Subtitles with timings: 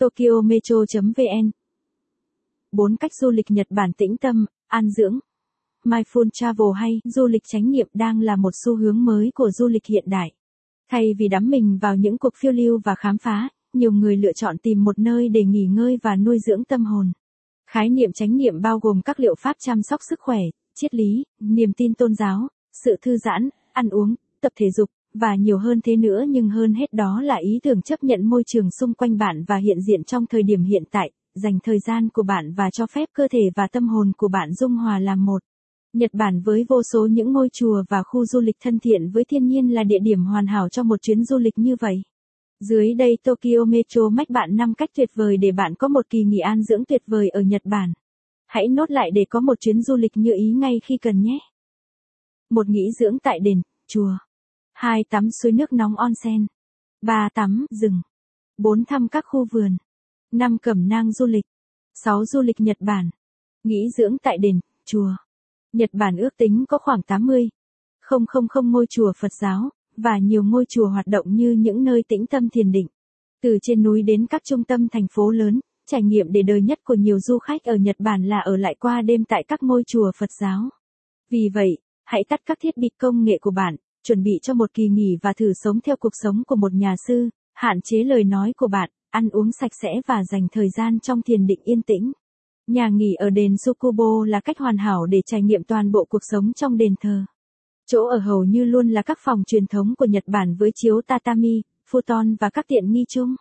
[0.00, 1.50] Tokyo Metro.vn
[2.72, 5.18] 4 cách du lịch Nhật Bản tĩnh tâm, an dưỡng.
[5.84, 9.68] Mindful Travel hay du lịch chánh niệm đang là một xu hướng mới của du
[9.68, 10.32] lịch hiện đại.
[10.90, 14.32] Thay vì đắm mình vào những cuộc phiêu lưu và khám phá, nhiều người lựa
[14.32, 17.12] chọn tìm một nơi để nghỉ ngơi và nuôi dưỡng tâm hồn.
[17.70, 20.40] Khái niệm chánh niệm bao gồm các liệu pháp chăm sóc sức khỏe,
[20.74, 22.48] triết lý, niềm tin tôn giáo,
[22.84, 26.74] sự thư giãn, ăn uống, tập thể dục, và nhiều hơn thế nữa nhưng hơn
[26.74, 30.04] hết đó là ý tưởng chấp nhận môi trường xung quanh bạn và hiện diện
[30.04, 33.50] trong thời điểm hiện tại, dành thời gian của bạn và cho phép cơ thể
[33.56, 35.42] và tâm hồn của bạn dung hòa làm một.
[35.92, 39.24] Nhật Bản với vô số những ngôi chùa và khu du lịch thân thiện với
[39.24, 42.02] thiên nhiên là địa điểm hoàn hảo cho một chuyến du lịch như vậy.
[42.60, 46.24] Dưới đây Tokyo Metro mách bạn 5 cách tuyệt vời để bạn có một kỳ
[46.24, 47.92] nghỉ an dưỡng tuyệt vời ở Nhật Bản.
[48.46, 51.38] Hãy nốt lại để có một chuyến du lịch như ý ngay khi cần nhé.
[52.50, 54.16] Một nghỉ dưỡng tại đền, chùa.
[54.80, 55.04] 2.
[55.10, 56.46] Tắm suối nước nóng onsen.
[57.02, 57.28] 3.
[57.34, 58.00] Tắm, rừng.
[58.58, 58.84] 4.
[58.84, 59.76] Thăm các khu vườn.
[60.32, 60.58] 5.
[60.58, 61.44] Cẩm nang du lịch.
[61.94, 62.24] 6.
[62.24, 63.10] Du lịch Nhật Bản.
[63.64, 65.10] Nghỉ dưỡng tại đền, chùa.
[65.72, 67.48] Nhật Bản ước tính có khoảng 80.
[68.10, 72.26] 000 ngôi chùa Phật giáo, và nhiều ngôi chùa hoạt động như những nơi tĩnh
[72.26, 72.86] tâm thiền định.
[73.42, 76.78] Từ trên núi đến các trung tâm thành phố lớn, trải nghiệm để đời nhất
[76.84, 79.82] của nhiều du khách ở Nhật Bản là ở lại qua đêm tại các ngôi
[79.86, 80.68] chùa Phật giáo.
[81.30, 84.74] Vì vậy, hãy tắt các thiết bị công nghệ của bạn, chuẩn bị cho một
[84.74, 88.24] kỳ nghỉ và thử sống theo cuộc sống của một nhà sư, hạn chế lời
[88.24, 91.82] nói của bạn, ăn uống sạch sẽ và dành thời gian trong thiền định yên
[91.82, 92.12] tĩnh.
[92.66, 96.22] Nhà nghỉ ở đền Sukubo là cách hoàn hảo để trải nghiệm toàn bộ cuộc
[96.30, 97.24] sống trong đền thờ.
[97.86, 101.00] Chỗ ở hầu như luôn là các phòng truyền thống của Nhật Bản với chiếu
[101.06, 103.34] tatami, futon và các tiện nghi chung.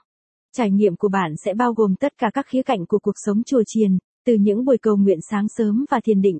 [0.54, 3.44] Trải nghiệm của bạn sẽ bao gồm tất cả các khía cạnh của cuộc sống
[3.44, 6.40] chùa chiền, từ những buổi cầu nguyện sáng sớm và thiền định.